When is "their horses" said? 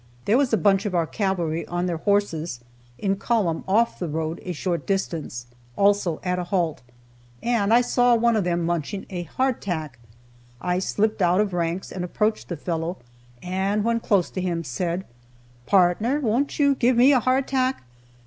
1.85-2.61